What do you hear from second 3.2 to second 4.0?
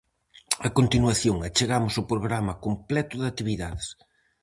actividades.